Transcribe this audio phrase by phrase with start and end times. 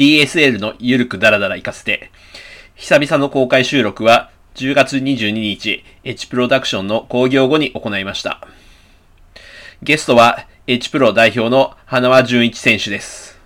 [0.00, 2.10] DSL のゆるくだらだら行かせて、
[2.74, 8.40] 久々の公開収録は10月22日、H プロダクションの興行後に行いました。
[9.82, 13.38] ゲストは H プロ代表の花輪純一選手です。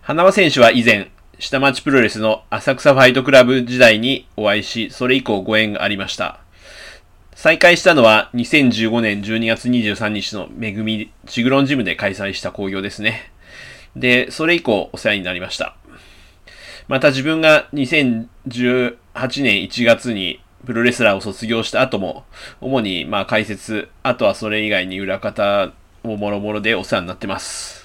[0.00, 6.40] 花輪選手は以前、下町プロレスの浅草ファイトクラブ時代にお会いし、それ以降ご縁がありました。
[7.34, 13.30] 再開したのは2015年12月23日のめぐみチグロンジムで開催した興行ですね。
[13.96, 15.76] で、それ以降お世話になりました。
[16.88, 18.26] また自分が2018
[19.42, 22.24] 年1月にプロレスラーを卒業した後も、
[22.60, 25.72] 主にまあ解説、あとはそれ以外に裏方
[26.02, 27.84] をもろもろでお世話になってます。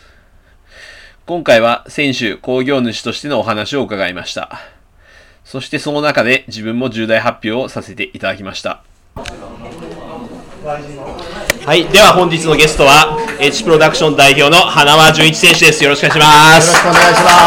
[1.25, 4.59] 今回は選手、工業主としてのお話を伺いました。
[5.43, 8.83] そしてその中で自分も重大発表をさせていただきました。
[10.65, 15.83] はい、では本日のゲストは H プロダクション代表の花輪純一選手です。
[15.83, 16.71] よろしくお願いします。
[16.71, 17.45] よろしくお願いします。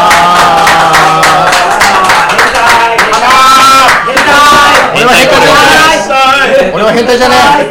[4.93, 6.71] 俺は変態じゃない。
[6.73, 7.65] 俺は変態じゃない。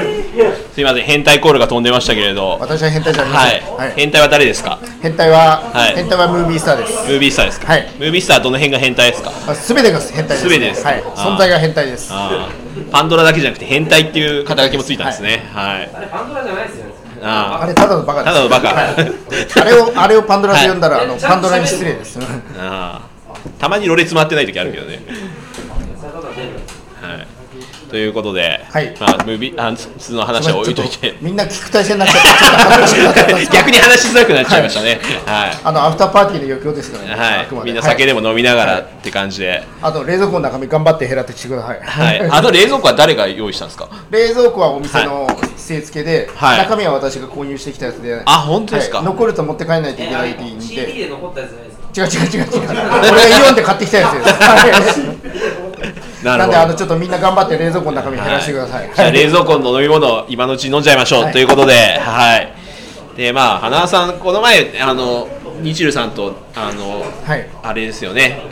[0.73, 3.63] すみません、変態コールが飛んでましたけれど、私は変態じゃありまはい。
[3.77, 3.93] はい。
[3.97, 4.79] 変態は誰ですか？
[5.03, 6.93] 変態は、はい変態はムービースターです。
[7.09, 9.33] ムービースターですか、はいムービースターどの辺が変態ですか？
[9.55, 10.49] すべてが変態です。
[10.49, 11.03] 全てですはい。
[11.03, 12.13] 存在が変態です。
[12.93, 15.51] パンドラだけじゃなくて変態っていう肩書きもついたんですね。
[15.53, 15.91] はい。
[16.11, 16.88] パンドラじゃないですよね。
[17.23, 18.35] ああれただのバカです。
[18.35, 18.95] ただのバカはい
[19.61, 22.19] あれをあれをパンドラで呼んだら、あのパンドラに失礼です。
[22.19, 22.23] ー
[22.59, 25.01] あーたまにろれつ回ってない時あるけどね。
[27.89, 27.91] はい。
[27.91, 35.01] ということで、はいまあ、ムービーあの話は置いといてみんな聞く体制になっちゃった逆に話しづらくなっちゃいましたね。
[35.27, 35.59] はい。
[35.65, 37.15] あのアフターパーティーの余興ですからね。
[37.15, 41.81] はい、みんな酒ではいも飲みながらって感じで、あと冷蔵庫の中身頑張って減らってきてください。
[41.81, 51.89] はい、あの冷蔵庫は誰が用意したんですか冷蔵庫はお店の据え付けで、はい中身は私が購入してきたやつで、あ本当ですかはい残ると持って帰らないといけないって言っ CD て、で残ったやつじゃないですか。
[51.89, 54.23] 違う違う違う違う、俺がイオンで買ってきたやつで
[54.93, 55.58] す。
[56.25, 58.91] はいななんであのちょっとみんな頑張って冷蔵庫の中身減らしてください。
[58.95, 62.53] じゃあ冷蔵庫の飲み物を今のうちに飲んじゃいましょう、はいということで、はい。
[63.17, 65.27] で、まあ、花輪さん、この前、あの、
[65.61, 68.43] 日ルさんと、あの、はい、あれですよね。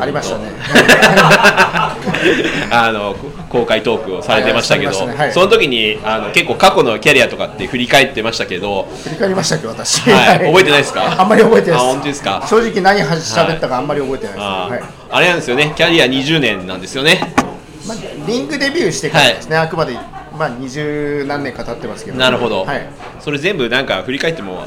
[0.00, 0.44] ありましたね。
[2.70, 3.14] あの
[3.50, 10.10] 公開トークをされてましたけど、はいはいねはいその時にあの結構過去のキャリアとかって振り返ってましたけど、振り返りましたっけ私。
[10.10, 11.04] はい覚えてないですか？
[11.20, 11.84] あんまり覚えてないです。
[11.84, 12.42] あ本当ですか？
[12.48, 14.44] 正直何は喋ったかあんまり覚えてないです。
[15.14, 17.20] あ,、れなんですよね、キャリア20年なんですよね。
[17.86, 19.94] まあリングデビューしてからですね、あくまで
[20.36, 22.18] まあ二十何年か経ってますけど。
[22.18, 22.88] なるほど、はい。
[23.20, 24.66] それ全部なんか振り返っても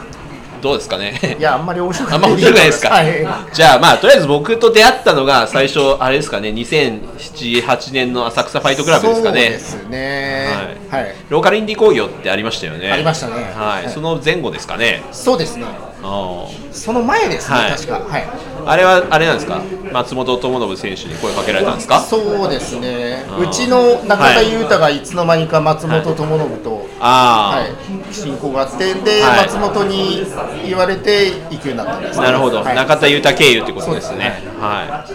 [0.61, 1.19] どうですかね。
[1.37, 3.27] いやあんまり面白く あんまくないですか、はい。
[3.51, 10.47] じゃあまあとりあえず僕と出会ったのが最初あれですかね2007-8年の浅草ファイトクラブですかねそうですね。
[10.89, 11.15] はい。
[11.29, 15.65] ローカルインディ工業ってありましたよねありましたねはい、はいその前後ですかねそうですね。
[16.09, 17.71] あその前ですね、はい。
[17.71, 17.99] 確か。
[17.99, 18.23] はい。
[18.65, 19.61] ああれはあれなんですか？
[19.93, 22.01] 松本智信選手に声かけられたんですか？
[22.01, 23.25] そうですね。
[23.39, 29.45] うちの中田裕太がいつの間にか松本智信と、はい、親交があって、で、はい。
[29.47, 30.25] 松本に
[30.65, 32.25] 言われて行くようになったんです、ね。
[32.25, 32.75] なるほど、はい。
[32.75, 34.41] 中田裕太経由ってことですね。
[34.59, 35.05] は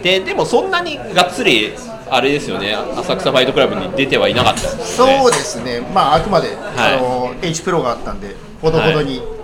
[0.00, 0.02] い。
[0.02, 1.72] ででもそんなにがっつり
[2.10, 2.74] あれですよね。
[2.74, 5.18] 浅草ファイトクラブに出てはいなかったですよね。
[5.20, 5.80] そうですね。
[5.94, 6.96] まああくまで、はい。
[6.96, 9.22] あの H プロがあったんで、ほどほどに。
[9.22, 9.35] え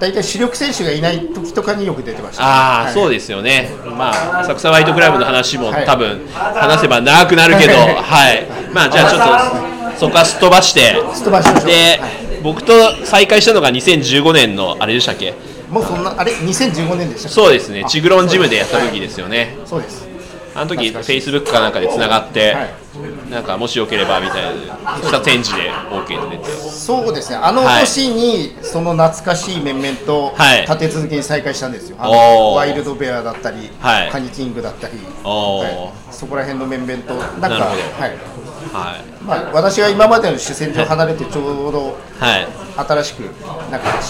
[0.00, 2.94] 大体主力選手がいない時とかによく出てました、ああ、はい。
[2.94, 5.86] そうですよね、まあ、浅草ファイトクラブの話もはい。
[5.86, 7.90] 多分話せば長くなるけど、はい。
[7.90, 12.10] はい、まあ、じゃあちょっとそこはすっ飛ばして、すっ飛ばしではい。
[12.42, 12.72] 僕と
[13.04, 15.34] 再会したのが2015年のあれでしたっけ、
[15.70, 20.09] もうそんな、あれ、2015年でしたそうですね、チグロンジムでやった時ですよね、そうです。
[20.60, 23.30] あの時フェイスブックかなんかでつながって、はい。
[23.30, 30.62] なんかもしよければみたいな、した展示で OK で出て、そうですね、あのはい年にその懐かしい面々とはい。
[30.62, 32.16] 立て続けに再開したんですよ、あおー。
[32.16, 34.10] のワイルドベアだったり、はい。
[34.10, 36.12] カニキングだったり、はい。
[36.12, 38.40] そこら辺の面々と、なんか、はい。
[38.72, 42.46] はい、まあ、私が今までの主戦場を離れて、ちょうどはい、
[42.76, 43.20] 新しく、
[43.70, 44.02] なんか、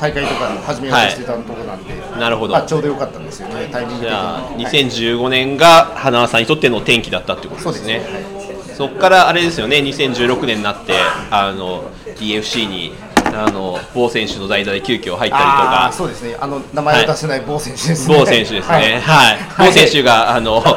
[0.00, 2.54] 大会とか始めようとしてたところなんで、なるほど。
[2.54, 4.08] まあ、ちょうどよかったんですよね、タイミング的に。
[4.08, 4.64] じゃあ、はい。
[4.64, 7.98] 2015年が花輪さんにとっての転機だったってことですね。
[7.98, 8.38] ね。
[8.76, 10.94] そこからあれですよね、2016年になって、
[11.30, 18.16] あの DFC にあの某選手の代打で急遽入ったりとか、そうですね、あの名前を出せない某選手ですね。
[18.16, 20.76] 某選手ですね、はい、某選手が、あの、そう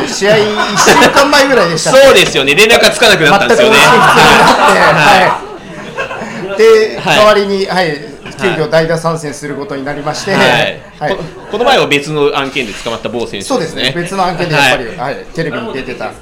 [0.00, 3.76] ですね、試合1週間前ぐらいでしたねそうですよね、連絡がつかなくなったんですよね。
[3.76, 5.49] はい、
[6.60, 7.16] で、はい。
[7.16, 7.96] 代わりに、はい、
[8.38, 10.80] 急遽代打参戦することになりまして、はい。
[10.98, 11.16] はい。
[11.16, 11.22] こ
[11.52, 13.48] この前は別の案件で捕まった某選手ですね。
[13.48, 14.96] そうですね、別の案件でやっぱり、はい。
[14.96, 15.24] はい。
[15.34, 16.12] テレビに出てた、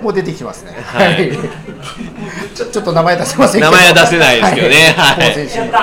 [0.00, 1.28] もう出てきますね、ははい。
[1.28, 1.32] い、
[2.54, 4.94] ちょちょっと名前出せませんけど、名前は出せないですけどね。
[4.96, 5.28] はい。
[5.28, 5.82] 某選手、は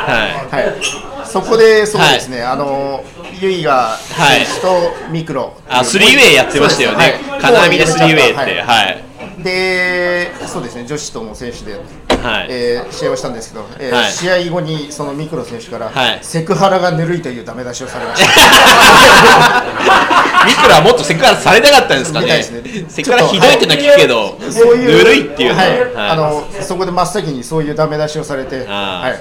[0.51, 1.25] はい。
[1.25, 3.03] そこでそうですね、あの
[3.41, 5.53] ユイガ選手とミクロ。
[5.67, 7.19] あ、スリーウェイやってましたよね。
[7.41, 8.35] 金網でスリーウェイって。
[8.35, 8.55] はい。
[8.63, 9.03] はい。
[9.43, 10.85] でそうですね。
[10.85, 11.77] 女子とも選手で、
[12.25, 12.47] はい。
[12.49, 14.11] えー試合をしたんですけど、えーはい。
[14.11, 16.19] 試合後にそのミクロ選手から、はい。
[16.21, 18.29] セクハラがぬるいというダメ出しをされました。
[20.45, 22.27] ミクラはもっとセクハラされたかったんですかね。
[22.27, 22.43] ね。
[22.87, 25.65] セクハラひどいってのは聞くけど、そういうぬるいっていうのは。
[25.65, 25.69] い。
[25.69, 26.11] はい。
[26.11, 28.65] あのそこで真っ先にそういうダメ出しをされて、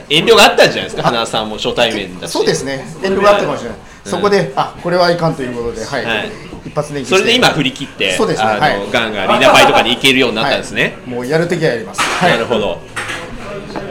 [0.09, 2.31] 遠慮があったんじゃないですか、花輪さんも初対面だし。
[2.31, 2.87] そうですね。
[3.03, 6.05] 遠慮があったかもしれない、そこであこれはいかんということで、はい。
[6.05, 6.31] はい
[6.75, 10.83] 一発念それで今振り切って、そうですねあの、はいガンガンリーダーファイとかに行けるようになったんですね。
[10.83, 12.81] はいもうやるときはやります、は いなるほど。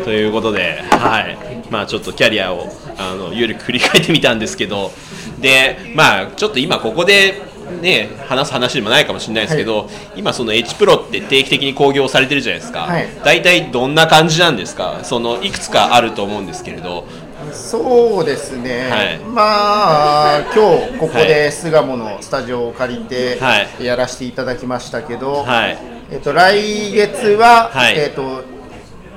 [0.04, 1.38] ということで、はい、
[1.70, 4.92] まあちょっとキャリアをあのゆるく振り返ってみたんですけど、
[5.40, 7.54] で、まあちょっと今ここで。
[7.82, 17.06] ね、話す話でもないかもしれないですけど、今その H プロって定期的に興行されてるじゃないですか、はい大体どんな感じなんですかそのいくつかあると思うんですけれど
[17.52, 19.20] そうですね、はい。
[19.20, 23.84] まあ今日ここで巣鴨のスタジオを借りてはい。
[23.84, 25.78] やらせていただきましたけど、はい。
[26.12, 27.98] えっと来月は、はい。
[27.98, 28.44] えっと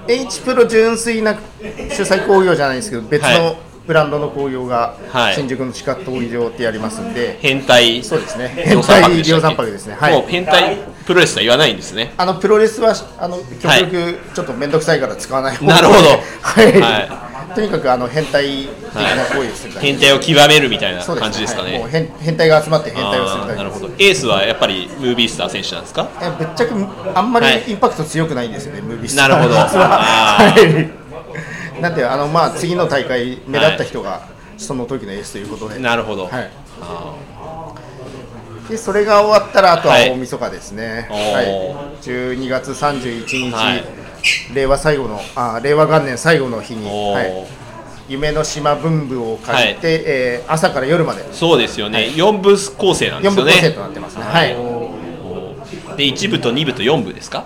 [0.08, 3.56] H プロ純粋な主催工業じゃないですけど別はの
[3.87, 5.34] ブランドの工業がはい。
[5.34, 8.02] 新宿の地下闘技場ってやりますんで、変態。
[8.02, 8.49] そうですね。
[8.49, 9.94] 変態量産泊ですね。
[9.94, 10.12] はい。
[10.12, 10.76] もう変態
[11.06, 12.12] プロレスとは言わないんですね。
[12.17, 13.84] あのプロレスはあの極はい。
[13.87, 15.99] 力ちょっと面倒くさいから使わない方なるほど。
[16.43, 19.87] はい、はとにかくあの変態的な行為をするだけ。
[19.87, 21.81] 変態を極めるみたいな感じですかね。
[21.81, 21.91] はい。
[21.91, 23.87] 変変態が集まって変態をするなるほど。
[23.88, 26.08] エースはやっぱりムービースター選手なんですか？
[26.20, 26.73] えぶっちゃけ
[27.14, 27.64] あんまりはい。
[27.70, 29.29] インパクト強くないんですよね、ムービースター。
[29.29, 29.55] なるほど。
[29.55, 30.55] 実は。
[31.79, 31.81] い。
[31.81, 34.29] なんであのまあ次の大会目立った人が
[34.59, 36.50] その時のエースということで、なるほど、はい、
[36.81, 37.14] あ
[38.70, 40.11] でそれが終わったらあとははい。
[40.11, 41.32] 大晦日ですね、おー。
[41.32, 41.47] はい、
[42.02, 44.06] 12月31日、はい
[44.55, 47.46] 令和最後のあ令和元年最後の日に、はい、
[48.08, 51.25] 夢の島文部を借りて、えー朝から夜まで。
[51.32, 54.23] そうですよね、4部構成なんで4部構すよね成となってますね。
[54.25, 54.49] はい。
[55.96, 57.44] で1部と2部と4部ですか？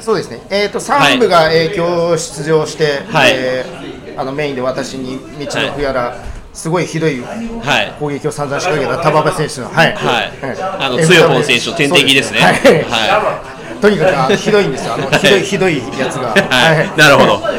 [0.00, 3.32] そうですね、えー、と3部が、えー今日出場して、はい。
[3.34, 6.14] えーあのメインで私に道のくやら、
[6.52, 7.92] すごいひどいはい。
[7.98, 9.94] 攻撃を散々仕掛けた玉場選手の、はい。
[9.94, 10.32] はい。
[10.78, 12.40] あのえーつよぽん選手の天敵ですね。
[12.40, 12.84] そうはい。
[12.84, 16.34] はとにかくひどいんですよ、あの ひどいひどいやつが、は
[16.74, 16.98] い。
[16.98, 17.32] なるほど。
[17.34, 17.50] は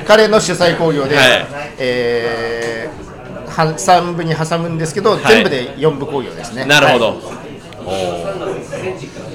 [0.00, 0.04] い。
[0.06, 1.46] 彼の主催工業で、はい。
[1.78, 3.04] えー
[3.54, 5.20] は3部に挟むんですけど、い。
[5.26, 6.64] 全部で4部工業ですね。
[6.64, 7.22] なるほど、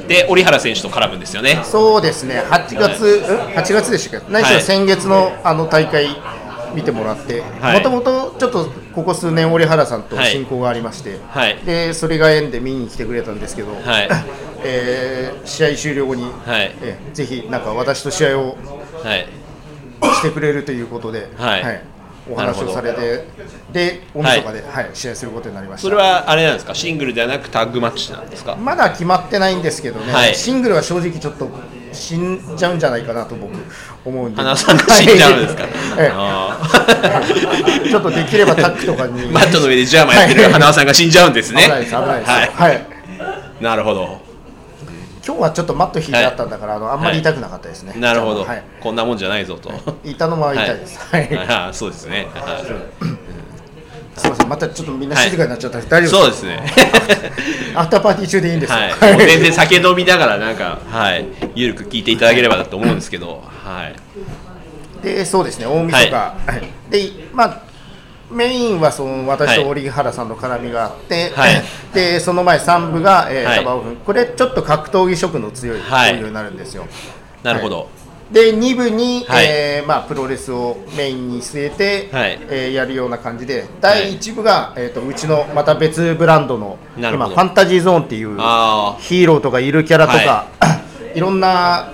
[0.08, 1.62] で織原選手と絡むんですよね。
[1.64, 4.64] そうですね、8月、うん？8月でしたっけ、何しろはい。
[4.64, 6.10] 先月のあの大会
[6.74, 7.78] 見てもらって、はい。
[7.78, 10.32] もともとちょっとここ数年、折原さんとはい。
[10.32, 11.58] 親交がありまして、はい。
[11.66, 14.10] でそれが縁で見に来てくれたんですけど、はい
[14.64, 16.30] えー試合終了後に、は
[16.64, 16.72] い。
[16.82, 18.58] えーぜひなんか私と試合を
[19.04, 19.28] はい。
[20.02, 21.82] してくれるということで、はい。
[22.32, 23.26] お話をされて、
[23.74, 24.90] で、大晦日で、はい。
[24.94, 25.84] 試合することになりました。
[25.84, 26.76] それはあれなんですか？
[26.76, 28.56] シングルではなくタッグマッチなんですか？
[28.56, 30.36] まだ決まってないんですけどね、はい。
[30.36, 31.50] シングルは正直ちょっと
[31.92, 33.54] 死んじゃうんじゃないかなと僕
[34.06, 34.42] 思うんで。
[34.42, 35.66] 花さんが死んじゃうんですか、
[37.90, 39.22] ちょっとできればタックとかに。
[39.24, 41.64] ーマットの上でジャーマンやってるはい花輪さんが死んじゃうんですね。
[41.64, 42.32] 危ないです危ないです。
[42.32, 42.86] はい、はい。
[43.60, 44.29] なるほど
[45.26, 49.72] 今日はちょっとマット引いてあったんだから、あのあんまり痛くなかったですね、なるほど、はい、こんなもんじゃないぞと、
[50.04, 51.30] 痛のは痛いです、はい。
[51.38, 52.66] あーそうですね、はい。
[54.20, 54.50] すみません。
[54.50, 56.64] またちょっとみんな静かになっちゃった、大丈夫そうですね。
[57.76, 65.66] アフターパーティー中でいいんですよ、はい、 全然酒飲みながらなんか、はい、ゆるく聞いていただければなと思うんですけど、はい、でそうですね。
[65.66, 66.64] 大晦日、ははい。
[66.90, 67.69] でまあ
[68.32, 71.64] メインはその私とはい織原さんの絡みがあって、はい。
[71.94, 73.56] でその前3部が、えーはい。
[73.58, 76.16] サバオフンこれちょっと格闘技色の強いはい。
[76.16, 76.86] になるんですよ、
[77.44, 77.90] なるほど、
[78.32, 79.46] で2部に、はい。
[79.48, 82.40] えーまあ、プロレスをメインに据えて、はい。
[82.50, 90.46] えーやるような感じで第1部が、えー、とうちのまた別ブランドの今ファンタジーゾーンっていうあヒーローとかいるキャラとか、
[91.16, 91.92] い、 ろんな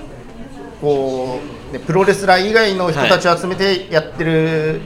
[0.81, 1.39] こ
[1.71, 4.81] う、ね、プロレスラー以外の人たちを集めてやってる、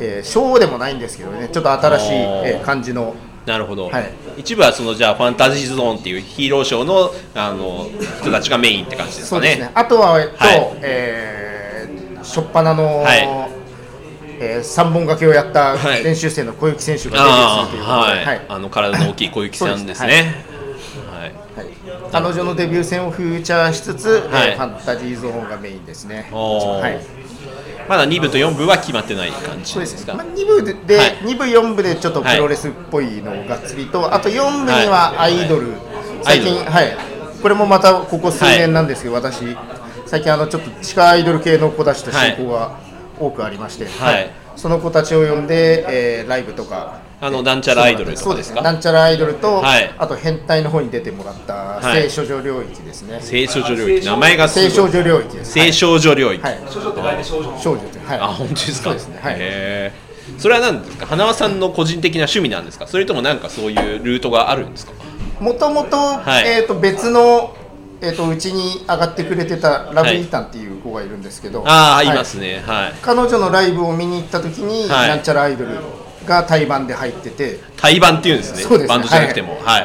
[0.00, 3.14] えーショーでもないんですけどねちょっと新しい、えー感じの。
[3.46, 4.12] なるほど、はい。
[4.36, 7.86] 一部はそのじゃあファンタジーゾーンっていうヒーローショーのあの
[8.20, 9.48] 人たちがメインって感じですかね。
[9.48, 9.70] そうですね。
[9.74, 13.48] あとは、えっとはいえー、初っ端の、はい。
[14.40, 16.04] えー、3本掛けをやったはい。
[16.04, 18.46] 練習生の小雪選手がデビューあするということで、あはい、はい。
[18.48, 20.44] あの体の大きい小雪さんですね。
[22.12, 24.50] 彼女のデビュー戦をフューチャーしつつ、はい。
[24.50, 26.28] えーファンタジーゾーンがメインですね。
[26.30, 27.17] はい
[27.88, 31.16] まだ2部と4部は決まってない感じですすまあ、2部で、ではい。
[31.22, 35.72] 2部、4部でちょっとプロレスっぽいのをがっつりと、あと4部にはアイドル、
[36.22, 36.96] 最近、はい、
[37.42, 39.56] これもまたここ数年なんですけど、私、
[40.06, 42.78] 最近あの、ちょっと地下アイドル系の子たちと親交が
[43.18, 44.30] 多くありまして、はい。
[44.56, 48.36] その子たちを呼んで、えーライブとかあのなんちゃらアイドルとそうでか？
[48.36, 48.64] ですかす。
[48.64, 49.92] なんちゃらアイドルと、はい。
[49.98, 52.02] あと変態の方に出てもらったはい。
[52.02, 55.52] 聖少女領域ですね、聖少女領域名前が聖少女領域です。
[55.52, 57.58] 聖少女領域、少女って書いて少女。
[57.58, 58.20] 少女ってはい。
[58.20, 58.84] あ本当ですか？
[58.84, 59.18] そうですね。
[59.20, 59.36] はい。
[59.38, 60.38] へー。
[60.40, 61.06] それは何ですか？
[61.06, 62.86] 花輪さんの個人的な趣味なんですか？
[62.86, 64.92] それともなんかそういうルートがあるんですか？
[65.40, 66.48] もともと,、はい。
[66.48, 67.56] えー、と別の
[68.00, 72.06] えー、とうちに上がってくれてたラブイータンっていう子がいるんですけど、ああ、はい。
[72.06, 72.62] いますね。
[72.64, 72.92] はい。
[73.02, 75.08] 彼女のライブを見に行った時に、はい。
[75.08, 75.72] なんちゃらアイドル
[76.28, 77.58] が対バンで入ってて。
[77.76, 78.62] 対バンっていうんですね。
[78.62, 78.88] そうですね。
[78.88, 79.58] バンドじゃなくても。
[79.64, 79.80] は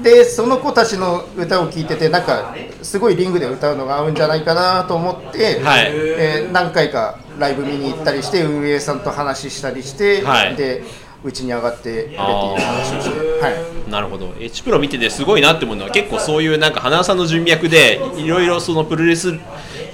[0.00, 5.86] い、でその子たちの歌を聴いててなんかすごいリングで歌うのが合うんじゃないかなと思って、はい。
[5.90, 10.56] えー何回かライブ見に行ったりして運営さんと話したりして、はい。
[10.56, 10.84] で
[11.24, 14.32] うちに上がってくれって話をして、はい、なるほど。
[14.38, 19.32] H プロ見ててすごいなって思うのは結構そういうなんか花輪さんの人脈でいろいろそのプロレス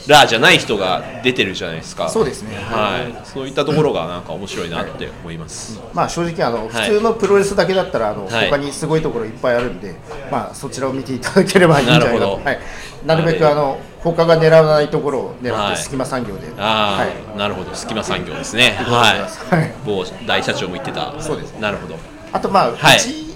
[0.08, 2.08] ラーじゃない人が出てるじゃないですか。
[2.08, 2.56] そうですね。
[2.56, 3.26] はい。
[3.26, 6.68] そういったところがなんか面白いなって思います、まあ正直あの、はい。
[6.68, 8.50] 普通のプロレスだけだったらあの、はい。
[8.50, 9.94] 他にすごいところいっぱいあるんで、
[10.30, 12.24] まあそちらを見ていただければいいんじゃないか。
[12.24, 12.58] とはい、
[13.06, 15.72] なるべくあの他が狙わないところを狙はい。
[15.74, 17.74] って隙間産業で、ああ、はい、なるほど。
[17.74, 18.76] 隙間産業ですね。
[18.78, 19.20] はい。
[19.54, 19.74] はい。
[19.86, 21.14] 某大社長も言ってた。
[21.20, 21.52] そうです。
[21.60, 21.96] なるほど。
[22.32, 22.96] あとまあ、はい。
[22.96, 23.31] うち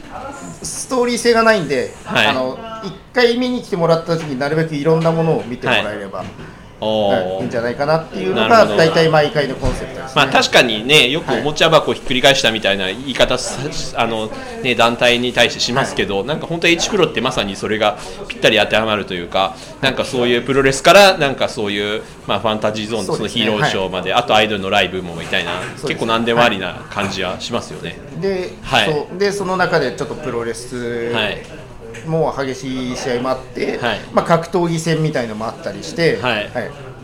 [0.63, 2.27] ストーリー性がないんで、はい。
[2.27, 10.13] あの一回見に来てもらった時になるべくいろんなものを見てもらえれば、おはいーいいんじゃないかなっていうのが大体毎回のコンセプトですね。
[10.15, 13.59] まあ確かにねよくはいおもちゃ箱をひっくり返したみたいな言い方さ
[13.97, 14.31] あの
[14.63, 27.97] ね団体に対してしますけど、なんか本当 H プロってまさにそれがぴったり当てはまるというか、なんかそういうプロレスからなんかそういうまあファンタジーゾーンのそのヒーローショーまで、あとアイドルのライブもみたいなす結構何でもありな感じはしますよね。
[28.21, 28.93] で,、はい。
[28.93, 31.66] そうでその中でちょっとプロレスはい
[32.07, 34.01] も激しい試合もあって、はい。
[34.13, 36.51] まあ、格闘技戦みたいのもあったりして、はい。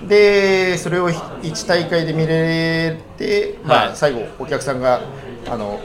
[0.09, 3.97] でそれを1大会で見れて、まあ、はい。
[3.97, 5.03] 最後お客さんが
[5.49, 5.81] あの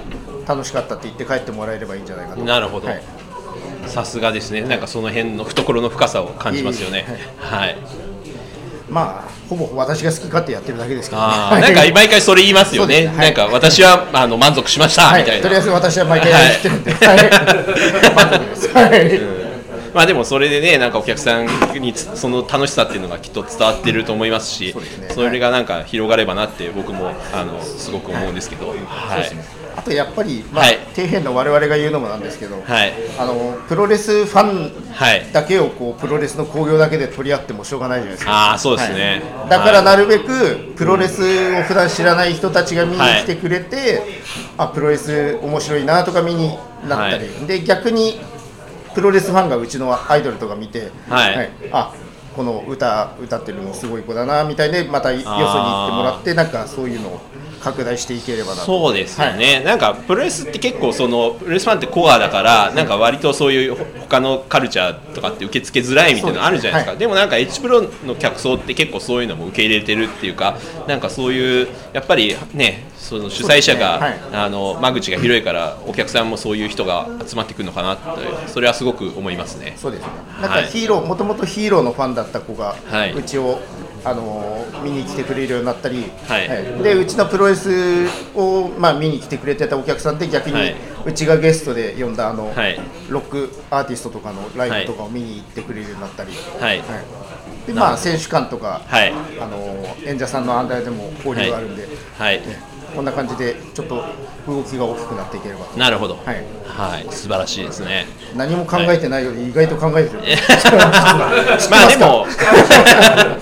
[0.48, 2.44] 楽しかったって言って帰ってもらえればいいんじゃないかと。
[2.44, 2.88] なるほど。
[2.88, 3.04] はい。
[3.86, 4.62] さすがですね。
[4.62, 7.06] なんかその辺の懐の深さを感じますよね。
[7.40, 7.78] はい。
[8.90, 13.08] まあほぼ私が好き勝手やってるだけですけど、ね、なんか毎回それ言いますよね。
[13.08, 13.18] はい。
[13.18, 15.24] なんか私はあの満足しましたはい。
[15.24, 15.44] みたいな。
[15.44, 18.16] とりあえず私は毎回やってるんで、はい。
[18.16, 18.68] 満足です。
[18.70, 19.37] はい
[19.98, 21.48] まあでもそれでねなんかお客さん
[21.82, 25.10] につその楽しさっていうのがきっと伝わってると思いますしね。
[25.10, 28.80] それがなんか広がればなって僕もあのすごく思うんですけど、はい。
[29.76, 30.78] あとやっぱり、まあはい。
[30.94, 32.94] 底辺の我々が言うのもなんですけど、はい。
[33.18, 35.32] あのプロレスファンはい。
[35.34, 38.32] だけをこうプロレスの興行だけで取り合ってもしょうがないじゃないですか。
[38.32, 39.50] ああそうですね、はい。
[39.50, 41.24] だからはいなるべくプロレス
[41.60, 44.04] を普段知らない人たちが見に来てくれて、
[44.60, 46.56] あプロレス面白いなとか見に
[46.88, 48.20] なったり、はで逆に
[48.98, 51.52] プロレスファンがうちのアイドルとか見て、はい。
[51.72, 51.94] あ
[52.36, 57.20] この歌歌ってるのすごい子だなみたいでまたよそに行ってもらってなんかそういうのを
[57.62, 58.66] 拡大していければなと。
[58.66, 66.92] そうですよね、なんかプロレスって結構そのプロレスファンってコアだからなんか割とそういうほ他のカルチャーとかって受け付けづらいみたいなのあるじゃないですか。
[66.92, 67.00] はい。
[67.00, 74.38] でもなんか H プロの客層って結構そういうのも受け入れてるっていうかなんかそういうやっぱりねその主催者が、そうですね。
[74.38, 78.04] あの間口が広いからお客さんもそういう人が集まってくるのかなって
[78.48, 79.74] それはすごく思いますね。
[79.78, 80.08] そうですね。
[80.42, 83.14] なんはいかヒーローもともとヒーローのファンだった子が、はい。
[83.14, 83.60] うちを
[84.04, 86.84] あのー見に来てくれるようになったり、はい。
[86.84, 90.76] でうちのプロレスを、まあ、見に来てくれてたお客さんで逆に、はい。
[91.06, 92.80] うちがゲストで呼んだあの、はい。
[93.10, 96.84] ロックアーティストとかのライブとかを見に行ってくれるようになったり、はい。
[97.66, 99.12] でまあ、選手間とか、はい。
[99.40, 101.88] あのー演者さんの案内でも交流があるんで、
[102.18, 102.42] はい。
[102.96, 104.04] こんな感じでちょっと
[104.48, 105.78] 動きが大きくなっていければと。
[105.78, 106.16] なるほど。
[106.16, 106.44] はい。
[106.66, 108.06] はい、素晴らしいですね。
[108.36, 110.20] 何も考えてないより意外と考えてる、
[111.70, 112.26] まあでも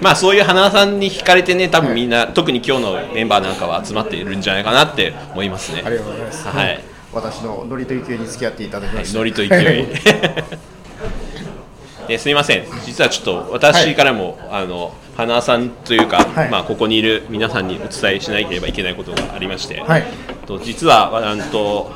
[0.00, 5.82] まあそういう花さんに惹かれてね多分みんな、特に今日のメンバーなんかは集まっているんじゃないかなって思いますね。
[5.84, 6.48] ありがとうございます。
[6.48, 6.80] はい。
[7.12, 9.18] 私のノリと勢いに付き合っていただきまして。
[9.18, 9.86] ノリと勢い。
[12.08, 12.64] ですみません。
[12.84, 16.50] 実はちょっと私からも、あの花さんというか、はい。
[16.50, 20.04] まあ、ここにいる皆さんにお伝えしなければいけないことがありまして、はい。
[20.46, 21.92] と実はあのと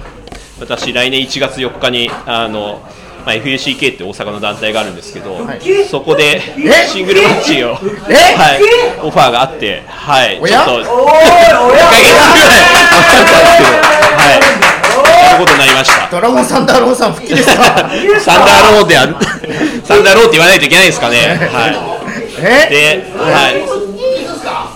[0.61, 2.81] 私来年1月4日にあの、
[3.25, 5.61] まあ、FUCK って大阪の団体があるんですけど、はい。
[5.89, 6.87] そこでえ？
[6.87, 7.81] シングルマッチを、はい、
[9.03, 10.93] オファーがあって、はい、ちょっと1ヶ月ぐ
[11.33, 12.05] らいあったんです
[13.57, 13.73] けど、
[14.21, 14.29] は
[15.37, 16.11] い、ことになりました。
[16.11, 17.65] ドラゴンサンダーローさん復帰ですか？
[18.21, 19.17] サンダーローである
[19.85, 21.17] サンダーローって言わないといけないですかね？
[21.51, 21.69] は
[22.41, 22.69] え？
[22.69, 22.71] い。
[22.71, 23.84] で、はい。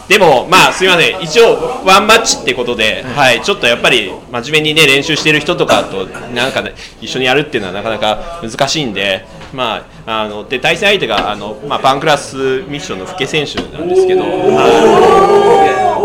[0.08, 14.24] でも、まあ、すみません、一応、ワンマッチってことで、はい、ちょっとやっぱり、真面目にね、練習してる人とかと、なんか、ね、一緒にやるっていうのはなかなか難しいんで、まあ、あの、で、対戦相手が、あの、まあ、パンクラスミッションの福家選手なんですけど、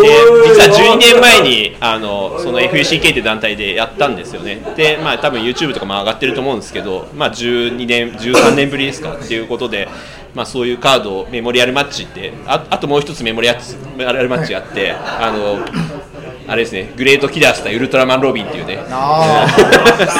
[0.01, 4.61] 実は12年前にあのその FUCK って団体でやったんですよね。
[4.75, 9.13] でまあ多分 YouTube とかも上がってると思うんですけどまあ12年13年ぶりですか。
[9.13, 9.87] っていうことで
[10.33, 15.59] まあそういうカードメモリアルマッチってああともう一つメモリアルマッチがあってあの
[16.47, 18.79] あれですねグレートキラース対ウルトラマンロビンっていうね。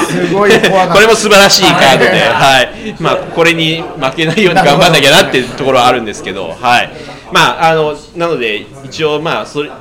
[0.07, 2.95] すごいこれも素晴らしいカードで、はい。
[2.99, 9.71] まあ、これに負けないように頑張んなきゃなっていうところはあるんですけど、はいまあ、あのなので、一応、まあそれ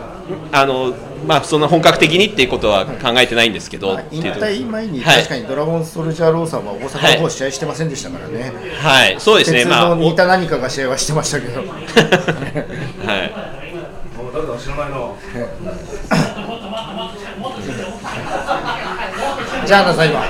[0.50, 0.94] あの
[1.26, 5.16] まあ、そんな本格的にっていうことは考えてないんですけど、って引いうと退前にはい。
[5.18, 11.60] 確かにドラゴンソルジャーローさんは大阪の方試合してませんでしたからね、はい、そうですね、鉄まあ、似た何かが試合はしてましたけど。
[11.60, 11.68] はい、
[14.32, 14.96] 誰だ知らないな
[19.66, 20.20] じゃあなさい今。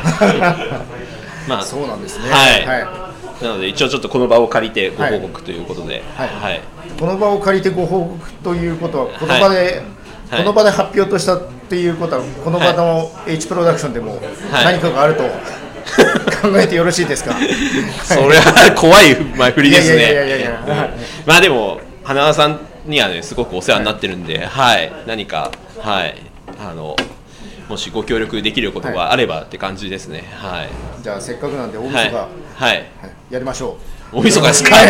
[1.49, 2.31] まあ、そうなんですね。
[2.31, 2.67] はい。
[2.67, 3.13] は
[3.43, 6.29] なので、一応ちょっとこの場を借りてご報告ということで、はい。
[6.29, 6.61] はい、
[7.03, 9.83] この場を借りてご報告ということはこの場で、
[10.31, 10.39] はい。
[10.39, 14.65] この場で発表としたっていうことはこの場の H プロダクションでもはい。
[14.67, 15.25] 何かがあると
[16.41, 17.35] 考えてよろしいですか、
[18.07, 20.49] それは怖い前振りですね。
[21.27, 26.15] まあでも花輪さんにはねすごくお世話になってるんで、はい、何かはい。
[26.65, 26.95] あの
[27.69, 30.23] もしご協力できることがあればって感じですね。
[30.37, 30.69] はい。
[31.03, 32.13] じゃあせっかくなんで大晦日、はい。
[32.15, 32.29] は
[32.59, 32.79] はい。
[32.79, 33.35] い。
[33.35, 34.77] やりましょう大晦日ですか。
[34.77, 34.87] はい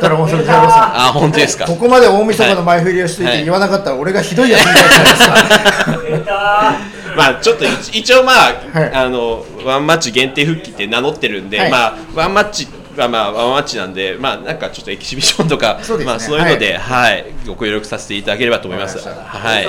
[0.00, 1.64] ドラゴンソルジャーローさんあ本当ですか。
[1.66, 18.98] ここまで大晦日の前振りをしていはいて言わなかったら俺がひどいやつみたいじゃないですかまあちょっと一一応まあ、はいあのワンマッチ限定復帰って名乗ってるんで、はいまあワンマッチはまあワンマッチなんでまあなんかちょっとエキシビションとかそうねまあそういうので、はい、ご協力させていただければと思います。
[19.06, 19.68] まはい。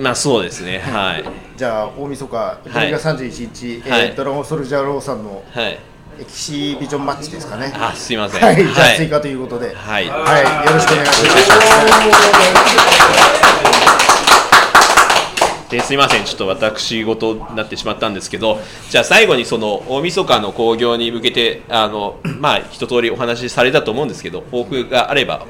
[0.00, 0.78] まあそうですね。
[0.78, 1.24] はい。
[1.56, 5.78] じゃあ大晦日12月31日、えーはいドラゴンソルジャーローさんのはい。
[6.20, 8.42] エキシビジョンマッチですかねあすいません。
[8.42, 8.96] はい、じゃあはい。
[8.96, 10.08] 追加ということで、はい。
[10.08, 11.30] はい、よろしくお願いしま
[15.64, 15.70] す。
[15.70, 18.58] ですいません、ちょっと私事になってしまったんですけど、
[18.90, 25.46] じゃあ最後にその大晦日の興行に向けて、あのまあ一通りお話しされたと思うんですけど、抱負があれば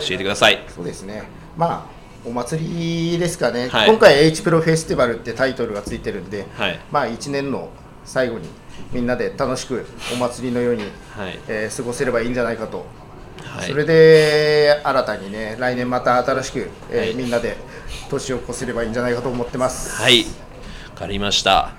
[0.00, 0.64] 教えてください。
[0.74, 1.22] そうですね。
[1.56, 3.68] まあお祭りですかね。
[3.68, 7.68] はい今回 H プロフェスティバルってタイトルがついてるんで、はいまあ一年の
[8.04, 8.48] 最後に
[8.92, 10.82] みんなで楽しくお祭りのように、
[11.16, 11.38] はい。
[11.48, 12.86] えー過ごせればいいんじゃないかと。
[13.44, 17.56] はいそれで新たにね来年また新しく、えーはいみんなで
[18.10, 20.00] 年を越せればいいんじゃないかと思ってます。
[20.00, 20.24] はい。
[20.94, 21.70] わかりました。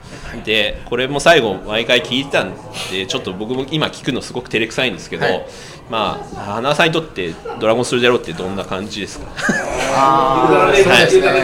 [0.45, 2.53] で、これも最後、毎回聞いてたん
[2.89, 5.45] で、ちょっと僕も今聞くのすごく照れくさいんですけど、はい
[5.89, 9.25] まあ、花輪さんにとって、ドラゴンスルジャロってどんな感じですか？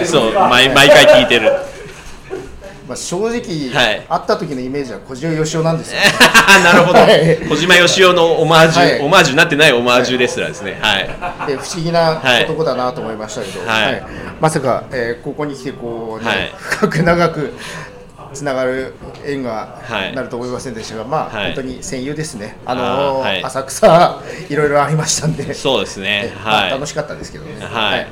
[0.05, 1.51] そう毎回聞いてる。
[2.87, 3.39] まあ正直、はい。
[3.41, 5.99] 会った時のイメージは小塩義雄なんですよ。
[6.63, 6.99] なるほど。
[6.99, 7.37] はい。
[7.49, 8.99] 小島よしおのオマージュ、はい。
[9.01, 10.77] オマージュになってないオマージュレスラーですね。
[10.81, 11.07] はい。
[11.47, 12.45] で不思議なはい。
[12.45, 14.03] 男だなと思いましたけど、はい。
[14.39, 16.53] まさか、えーここに来てこう、ねはい。
[16.57, 17.53] 深く長く
[18.33, 18.93] つながる
[19.25, 20.13] 縁がはい。
[20.15, 21.45] なると思いませんでしたが、まあ、はい。
[21.47, 23.43] 本当に戦友ですね、あのーはい。
[23.43, 24.19] 浅草、
[24.49, 26.33] いろいろありましたんで、そうですね。
[26.43, 26.71] まあはい。
[26.71, 27.53] 楽しかったですけどね。
[27.65, 28.07] はい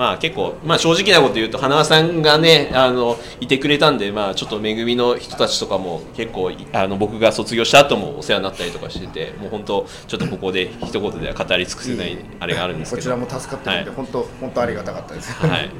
[0.00, 13.14] まあ結構、まあ、正直なこと言うと花輪さんがねあのいてくれたんで、まあ、ちょっと恵みの人たちとかも結構あの僕が卒業した後もお世話になったりとかしててもう本当ちょっとここで一言では語り尽くせないあれがあるんですけど。
[13.14, 13.96] こちらも助かってるんで、はい。
[13.96, 15.32] 本当、本当ありがたかったです。
[15.34, 15.70] はい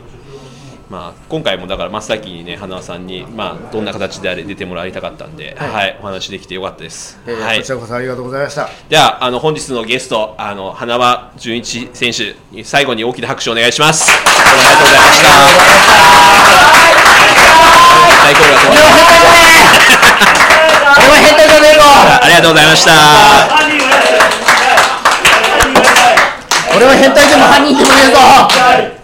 [0.91, 7.17] まあ、今回もだから真っ先にね花輪さんに、まあ、どんな形であれ出てもらいたかったんで、ははいいお話できてよかったです。
[7.29, 8.69] えーはいこちらこそありがとうございました。
[8.89, 14.11] ではあの本日のゲストあの花輪純一選手に最後に大きな拍手をお願いします。
[14.11, 14.15] あ
[14.53, 15.31] りがとうございました。
[18.25, 18.67] 大統領と
[20.99, 21.81] 俺は変態じゃねえぞ
[22.21, 22.91] ありがとうございました。
[26.77, 29.00] 俺は変態でも犯人でもねえぞ